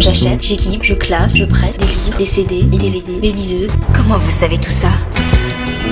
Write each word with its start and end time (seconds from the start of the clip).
J'achète, 0.00 0.42
j'équipe, 0.42 0.82
je 0.82 0.94
classe, 0.94 1.36
je 1.36 1.44
prête 1.44 1.78
des 1.78 1.86
livres, 1.86 2.16
des 2.16 2.24
CD, 2.24 2.62
des 2.62 2.78
DVD, 2.78 3.20
des 3.20 3.32
liseuses. 3.32 3.76
Comment 3.94 4.16
vous 4.16 4.30
savez 4.30 4.56
tout 4.56 4.70
ça? 4.70 4.88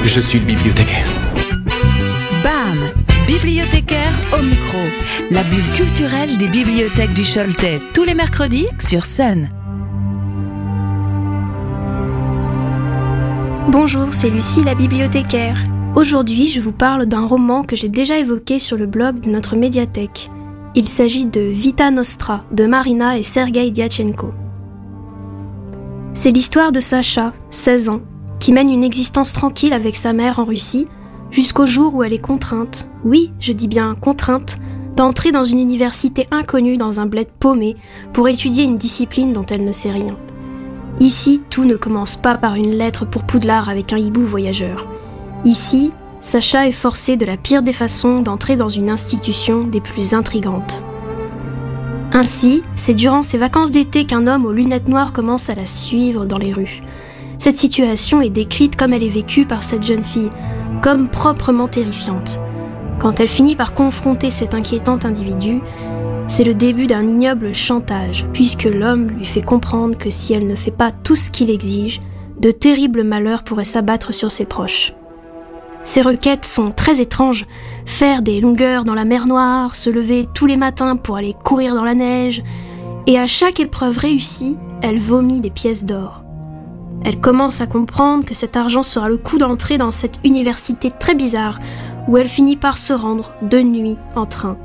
Je 0.02 0.18
suis 0.18 0.38
le 0.38 0.46
bibliothécaire. 0.46 1.06
BAM 2.42 2.90
Bibliothécaire 3.26 4.12
au 4.32 4.42
micro. 4.42 4.78
La 5.30 5.42
bulle 5.44 5.70
culturelle 5.74 6.38
des 6.38 6.48
bibliothèques 6.48 7.12
du 7.12 7.22
Choletais. 7.22 7.82
Tous 7.92 8.04
les 8.04 8.14
mercredis 8.14 8.66
sur 8.80 9.04
Sun. 9.04 9.50
Bonjour, 13.68 14.06
c'est 14.12 14.30
Lucie 14.30 14.64
la 14.64 14.74
bibliothécaire. 14.74 15.58
Aujourd'hui, 15.96 16.46
je 16.46 16.62
vous 16.62 16.72
parle 16.72 17.04
d'un 17.04 17.26
roman 17.26 17.62
que 17.62 17.76
j'ai 17.76 17.90
déjà 17.90 18.16
évoqué 18.16 18.58
sur 18.58 18.78
le 18.78 18.86
blog 18.86 19.20
de 19.20 19.28
notre 19.28 19.54
médiathèque. 19.54 20.30
Il 20.80 20.88
s'agit 20.88 21.26
de 21.26 21.40
Vita 21.40 21.90
Nostra 21.90 22.44
de 22.52 22.64
Marina 22.64 23.18
et 23.18 23.24
Sergei 23.24 23.72
Diachenko. 23.72 24.30
C'est 26.12 26.30
l'histoire 26.30 26.70
de 26.70 26.78
Sacha, 26.78 27.32
16 27.50 27.88
ans, 27.88 28.00
qui 28.38 28.52
mène 28.52 28.70
une 28.70 28.84
existence 28.84 29.32
tranquille 29.32 29.72
avec 29.72 29.96
sa 29.96 30.12
mère 30.12 30.38
en 30.38 30.44
Russie 30.44 30.86
jusqu'au 31.32 31.66
jour 31.66 31.96
où 31.96 32.04
elle 32.04 32.12
est 32.12 32.24
contrainte, 32.24 32.88
oui, 33.04 33.32
je 33.40 33.52
dis 33.52 33.66
bien 33.66 33.96
contrainte, 33.96 34.60
d'entrer 34.94 35.32
dans 35.32 35.42
une 35.42 35.58
université 35.58 36.28
inconnue 36.30 36.76
dans 36.76 37.00
un 37.00 37.06
bled 37.06 37.26
paumé 37.40 37.74
pour 38.12 38.28
étudier 38.28 38.62
une 38.62 38.78
discipline 38.78 39.32
dont 39.32 39.46
elle 39.46 39.64
ne 39.64 39.72
sait 39.72 39.90
rien. 39.90 40.16
Ici, 41.00 41.42
tout 41.50 41.64
ne 41.64 41.74
commence 41.74 42.14
pas 42.14 42.36
par 42.36 42.54
une 42.54 42.78
lettre 42.78 43.04
pour 43.04 43.24
Poudlard 43.24 43.68
avec 43.68 43.92
un 43.92 43.98
hibou 43.98 44.24
voyageur. 44.24 44.86
Ici, 45.44 45.90
Sacha 46.20 46.66
est 46.66 46.72
forcé 46.72 47.16
de 47.16 47.24
la 47.24 47.36
pire 47.36 47.62
des 47.62 47.72
façons 47.72 48.20
d'entrer 48.20 48.56
dans 48.56 48.68
une 48.68 48.90
institution 48.90 49.60
des 49.60 49.80
plus 49.80 50.14
intrigantes. 50.14 50.82
Ainsi, 52.12 52.62
c'est 52.74 52.94
durant 52.94 53.22
ses 53.22 53.38
vacances 53.38 53.70
d'été 53.70 54.04
qu'un 54.04 54.26
homme 54.26 54.44
aux 54.44 54.52
lunettes 54.52 54.88
noires 54.88 55.12
commence 55.12 55.50
à 55.50 55.54
la 55.54 55.66
suivre 55.66 56.26
dans 56.26 56.38
les 56.38 56.52
rues. 56.52 56.82
Cette 57.38 57.58
situation 57.58 58.20
est 58.20 58.30
décrite 58.30 58.74
comme 58.74 58.92
elle 58.92 59.04
est 59.04 59.08
vécue 59.08 59.46
par 59.46 59.62
cette 59.62 59.84
jeune 59.84 60.04
fille, 60.04 60.30
comme 60.82 61.08
proprement 61.08 61.68
terrifiante. 61.68 62.40
Quand 62.98 63.20
elle 63.20 63.28
finit 63.28 63.54
par 63.54 63.74
confronter 63.74 64.30
cet 64.30 64.54
inquiétant 64.54 64.98
individu, 65.04 65.60
c'est 66.26 66.44
le 66.44 66.54
début 66.54 66.88
d'un 66.88 67.06
ignoble 67.06 67.54
chantage, 67.54 68.26
puisque 68.32 68.64
l'homme 68.64 69.08
lui 69.08 69.24
fait 69.24 69.42
comprendre 69.42 69.96
que 69.96 70.10
si 70.10 70.34
elle 70.34 70.48
ne 70.48 70.56
fait 70.56 70.72
pas 70.72 70.90
tout 70.90 71.14
ce 71.14 71.30
qu'il 71.30 71.48
exige, 71.48 72.00
de 72.40 72.50
terribles 72.50 73.04
malheurs 73.04 73.44
pourraient 73.44 73.64
s'abattre 73.64 74.12
sur 74.12 74.32
ses 74.32 74.44
proches. 74.44 74.94
Ses 75.88 76.02
requêtes 76.02 76.44
sont 76.44 76.70
très 76.70 77.00
étranges. 77.00 77.46
Faire 77.86 78.20
des 78.20 78.42
longueurs 78.42 78.84
dans 78.84 78.94
la 78.94 79.06
mer 79.06 79.26
Noire, 79.26 79.74
se 79.74 79.88
lever 79.88 80.28
tous 80.34 80.44
les 80.44 80.58
matins 80.58 80.96
pour 80.96 81.16
aller 81.16 81.32
courir 81.32 81.74
dans 81.74 81.82
la 81.86 81.94
neige, 81.94 82.42
et 83.06 83.18
à 83.18 83.24
chaque 83.24 83.58
épreuve 83.58 83.96
réussie, 83.96 84.54
elle 84.82 84.98
vomit 84.98 85.40
des 85.40 85.48
pièces 85.48 85.86
d'or. 85.86 86.24
Elle 87.06 87.18
commence 87.22 87.62
à 87.62 87.66
comprendre 87.66 88.26
que 88.26 88.34
cet 88.34 88.54
argent 88.54 88.82
sera 88.82 89.08
le 89.08 89.16
coup 89.16 89.38
d'entrée 89.38 89.78
dans 89.78 89.90
cette 89.90 90.20
université 90.24 90.90
très 90.90 91.14
bizarre, 91.14 91.58
où 92.06 92.18
elle 92.18 92.28
finit 92.28 92.56
par 92.56 92.76
se 92.76 92.92
rendre 92.92 93.32
de 93.40 93.62
nuit 93.62 93.96
en 94.14 94.26
train. 94.26 94.58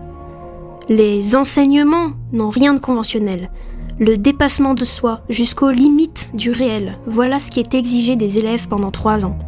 Les 0.90 1.38
enseignements 1.38 2.12
n'ont 2.34 2.50
rien 2.50 2.74
de 2.74 2.82
conventionnel. 2.82 3.50
Le 3.98 4.18
dépassement 4.18 4.74
de 4.74 4.84
soi 4.84 5.22
jusqu'aux 5.30 5.72
limites 5.72 6.32
du 6.34 6.52
réel, 6.52 7.00
voilà 7.08 7.40
ce 7.40 7.50
qui 7.50 7.62
est 7.62 7.76
exigé 7.76 8.18
des 8.18 8.40
élèves 8.40 8.68
pendant 8.68 8.92
trois 8.92 9.26
ans. 9.26 9.40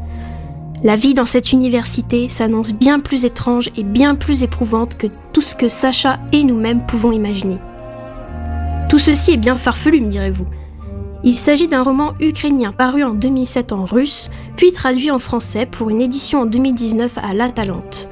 La 0.86 0.96
vie 0.96 1.16
dans 1.16 1.26
cette 1.26 1.52
université 1.52 2.30
s'annonce 2.30 2.72
bien 2.72 3.00
plus 3.00 3.26
étrange 3.26 3.72
et 3.76 3.82
bien 3.82 4.14
plus 4.14 4.44
éprouvante 4.44 5.00
que 5.00 5.08
tout 5.34 5.42
ce 5.42 5.56
que 5.56 5.68
Sacha 5.68 6.20
et 6.32 6.44
nous-mêmes 6.44 6.86
pouvons 6.86 7.12
imaginer. 7.12 7.58
Tout 8.88 9.00
ceci 9.00 9.32
est 9.32 9.38
bien 9.38 9.56
farfelu, 9.56 10.00
me 10.00 10.10
direz-vous. 10.10 10.46
Il 11.24 11.34
s'agit 11.34 11.68
d'un 11.68 11.82
roman 11.82 12.14
ukrainien 12.20 12.72
paru 12.72 13.04
en 13.04 13.16
2007 13.16 13.72
en 13.72 13.86
russe, 13.86 14.30
puis 14.58 14.74
traduit 14.74 15.10
en 15.10 15.18
français 15.18 15.66
pour 15.66 15.90
une 15.90 16.02
édition 16.02 16.42
en 16.42 16.46
2019 16.46 17.18
à 17.18 17.34
La 17.34 17.50
Talente. 17.50 18.08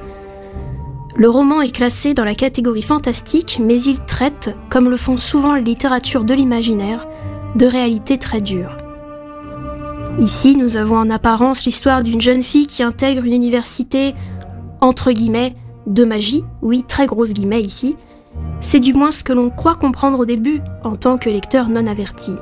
Le 1.14 1.30
roman 1.30 1.62
est 1.62 1.70
classé 1.70 2.12
dans 2.12 2.24
la 2.24 2.34
catégorie 2.34 2.82
fantastique, 2.82 3.60
mais 3.62 3.80
il 3.80 4.00
traite, 4.00 4.52
comme 4.68 4.90
le 4.90 4.96
font 4.96 5.16
souvent 5.16 5.54
les 5.54 5.62
littératures 5.62 6.24
de 6.24 6.34
l'imaginaire, 6.34 7.06
de 7.54 7.66
réalités 7.66 8.18
très 8.18 8.40
dures. 8.40 8.83
Ici, 10.20 10.56
nous 10.56 10.76
avons 10.76 10.96
en 10.96 11.10
apparence 11.10 11.66
l'histoire 11.66 12.02
d'une 12.02 12.20
jeune 12.20 12.42
fille 12.42 12.68
qui 12.68 12.84
intègre 12.84 13.24
une 13.24 13.32
université, 13.32 14.14
entre 14.80 15.10
guillemets, 15.10 15.56
de 15.86 16.04
magie, 16.04 16.44
oui, 16.62 16.84
très 16.86 17.06
grosse 17.06 17.32
guillemets 17.32 17.62
ici. 17.62 17.96
C'est 18.60 18.80
du 18.80 18.94
moins 18.94 19.10
ce 19.10 19.24
que 19.24 19.32
l'on 19.32 19.50
croit 19.50 19.74
comprendre 19.74 20.20
au 20.20 20.24
début, 20.24 20.62
en 20.84 20.94
tant 20.94 21.18
que 21.18 21.28
lecteur 21.28 21.68
non 21.68 21.86
averti. 21.86 22.32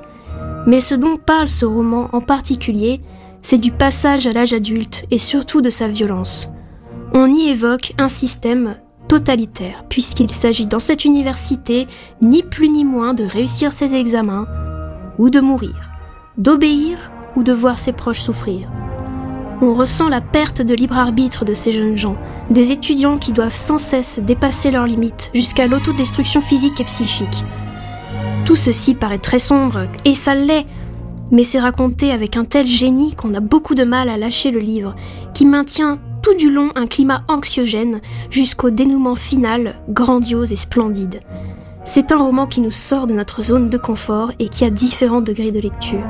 Mais 0.66 0.81
ce 0.81 0.94
dont 0.94 1.16
parle 1.16 1.49
ce 1.49 1.65
roman 1.65 2.09
en 2.12 2.21
particulier, 2.21 3.00
c'est 3.41 3.59
du 3.59 3.72
passage 3.72 4.27
à 4.27 4.33
l'âge 4.33 4.53
adulte 4.53 5.06
et 5.10 5.19
surtout 5.19 5.62
de 5.62 5.71
sa 5.71 5.89
violence. 5.89 6.50
On 7.15 7.27
y 7.27 7.49
évoque 7.49 7.94
un 7.99 8.09
système 8.09 8.77
totalitaire, 9.09 9.84
puisqu'il 9.89 10.31
s'agit 10.31 10.66
dans 10.66 10.78
cette 10.78 11.04
université 11.04 11.89
ni 12.21 12.43
plus 12.43 12.69
ni 12.69 12.84
moins 12.84 13.15
de 13.15 13.25
réussir 13.25 13.72
ses 13.72 13.94
examens 13.94 14.47
ou 15.19 15.31
de 15.31 15.41
mourir, 15.41 15.91
d'obéir 16.39 17.10
ou 17.37 17.43
de 17.43 17.53
voir 17.53 17.78
ses 17.78 17.93
proches 17.93 18.20
souffrir. 18.20 18.69
On 19.60 19.75
ressent 19.75 20.09
la 20.09 20.20
perte 20.20 20.60
de 20.60 20.75
libre 20.75 20.98
arbitre 20.98 21.44
de 21.44 21.54
ces 21.54 21.70
jeunes 21.70 21.97
gens, 21.97 22.16
des 22.50 22.72
étudiants 22.72 23.19
qui 23.19 23.32
doivent 23.32 23.54
sans 23.54 23.78
cesse 23.78 24.19
dépasser 24.19 24.70
leurs 24.70 24.87
limites 24.87 25.31
jusqu'à 25.34 25.66
l'autodestruction 25.66 26.41
physique 26.41 26.81
et 26.81 26.84
psychique. 26.84 27.44
Tout 28.44 28.56
ceci 28.56 28.94
paraît 28.94 29.19
très 29.19 29.38
sombre, 29.38 29.87
et 30.04 30.15
ça 30.15 30.34
l'est, 30.34 30.66
mais 31.31 31.44
c'est 31.44 31.60
raconté 31.60 32.10
avec 32.10 32.37
un 32.37 32.44
tel 32.44 32.66
génie 32.66 33.15
qu'on 33.15 33.34
a 33.34 33.41
beaucoup 33.41 33.75
de 33.75 33.84
mal 33.84 34.09
à 34.09 34.16
lâcher 34.16 34.50
le 34.50 34.59
livre, 34.59 34.97
qui 35.32 35.47
maintient 35.47 35.98
tout 36.22 36.34
du 36.34 36.50
long 36.50 36.71
un 36.75 36.87
climat 36.87 37.22
anxiogène 37.28 38.00
jusqu'au 38.31 38.71
dénouement 38.71 39.16
final, 39.16 39.76
grandiose 39.88 40.53
et 40.53 40.56
splendide. 40.56 41.21
C'est 41.84 42.12
un 42.12 42.19
roman 42.19 42.47
qui 42.47 42.60
nous 42.60 42.71
sort 42.71 43.06
de 43.06 43.15
notre 43.15 43.42
zone 43.42 43.69
de 43.69 43.78
confort 43.78 44.32
et 44.38 44.48
qui 44.48 44.65
a 44.65 44.71
différents 44.71 45.21
degrés 45.21 45.50
de 45.50 45.60
lecture. 45.60 46.04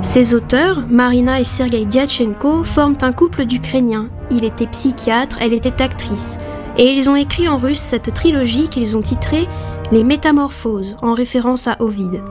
Ses 0.00 0.32
auteurs, 0.32 0.84
Marina 0.88 1.40
et 1.40 1.44
Sergei 1.44 1.84
Diachenko, 1.84 2.64
forment 2.64 2.98
un 3.02 3.12
couple 3.12 3.44
d'Ukrainiens. 3.44 4.08
Il 4.30 4.44
était 4.44 4.66
psychiatre, 4.66 5.38
elle 5.40 5.52
était 5.52 5.82
actrice. 5.82 6.38
Et 6.76 6.92
ils 6.92 7.10
ont 7.10 7.16
écrit 7.16 7.48
en 7.48 7.58
russe 7.58 7.80
cette 7.80 8.14
trilogie 8.14 8.68
qu'ils 8.68 8.96
ont 8.96 9.02
titrée 9.02 9.48
Les 9.90 10.04
Métamorphoses, 10.04 10.96
en 11.02 11.14
référence 11.14 11.66
à 11.66 11.76
Ovide. 11.80 12.22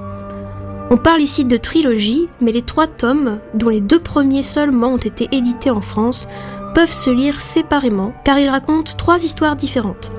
On 0.89 0.95
parle 0.95 1.21
ici 1.21 1.43
de 1.43 1.57
trilogie, 1.57 2.29
mais 2.39 2.53
les 2.53 2.61
trois 2.61 2.87
tomes, 2.87 3.39
dont 3.53 3.69
les 3.69 3.81
deux 3.81 3.99
premiers 3.99 4.43
seulement 4.43 4.93
ont 4.93 4.97
été 4.97 5.27
édités 5.33 5.69
en 5.69 5.81
France, 5.81 6.29
peuvent 6.73 6.91
se 6.91 7.09
lire 7.09 7.41
séparément 7.41 8.13
car 8.23 8.39
ils 8.39 8.49
racontent 8.49 8.93
trois 8.97 9.23
histoires 9.25 9.57
différentes. 9.57 10.11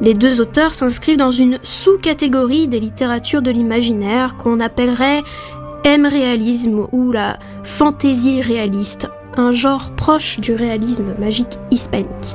Les 0.00 0.14
deux 0.14 0.40
auteurs 0.40 0.72
s'inscrivent 0.72 1.18
dans 1.18 1.30
une 1.30 1.58
sous-catégorie 1.62 2.68
des 2.68 2.80
littératures 2.80 3.42
de 3.42 3.50
l'imaginaire 3.50 4.36
qu'on 4.36 4.58
appellerait 4.58 5.22
M-réalisme 5.84 6.86
ou 6.92 7.10
la 7.10 7.38
fantaisie 7.64 8.40
réaliste, 8.40 9.08
un 9.36 9.50
genre 9.50 9.90
proche 9.96 10.38
du 10.38 10.54
réalisme 10.54 11.14
magique 11.18 11.58
hispanique. 11.72 12.34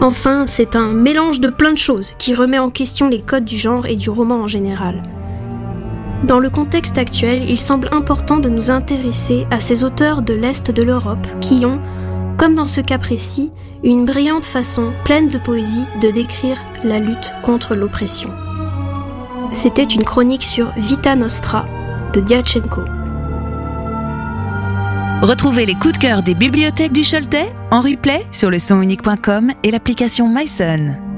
Enfin, 0.00 0.46
c'est 0.46 0.76
un 0.76 0.92
mélange 0.92 1.40
de 1.40 1.48
plein 1.48 1.72
de 1.72 1.78
choses 1.78 2.14
qui 2.18 2.34
remet 2.34 2.58
en 2.58 2.70
question 2.70 3.08
les 3.08 3.20
codes 3.20 3.44
du 3.44 3.56
genre 3.56 3.86
et 3.86 3.96
du 3.96 4.10
roman 4.10 4.42
en 4.42 4.46
général. 4.46 5.02
Dans 6.24 6.38
le 6.38 6.50
contexte 6.50 6.98
actuel, 6.98 7.50
il 7.50 7.58
semble 7.58 7.88
important 7.90 8.38
de 8.38 8.48
nous 8.48 8.70
intéresser 8.70 9.46
à 9.50 9.58
ces 9.58 9.82
auteurs 9.82 10.22
de 10.22 10.34
l'Est 10.34 10.70
de 10.70 10.82
l'Europe 10.82 11.26
qui 11.40 11.66
ont, 11.66 11.80
comme 12.38 12.54
dans 12.54 12.64
ce 12.64 12.80
cas 12.80 12.98
précis, 12.98 13.50
une 13.82 14.04
brillante 14.04 14.44
façon 14.44 14.92
pleine 15.04 15.28
de 15.28 15.38
poésie 15.38 15.84
de 16.00 16.10
décrire 16.10 16.56
la 16.84 16.98
lutte 16.98 17.32
contre 17.42 17.74
l'oppression. 17.74 18.30
C'était 19.52 19.82
une 19.82 20.04
chronique 20.04 20.44
sur 20.44 20.72
Vita 20.76 21.16
Nostra 21.16 21.66
de. 22.20 22.84
Retrouvez 25.22 25.66
les 25.66 25.74
coups 25.74 25.94
de 25.94 25.98
cœur 25.98 26.22
des 26.22 26.34
bibliothèques 26.34 26.92
du 26.92 27.02
Choletais 27.02 27.52
en 27.70 27.80
replay 27.80 28.24
sur 28.30 28.50
le 28.50 28.58
sonunique.com 28.58 29.52
et 29.62 29.70
l'application 29.70 30.28
MySon. 30.28 31.13